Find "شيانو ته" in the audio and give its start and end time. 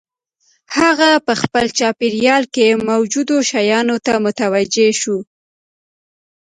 3.49-4.13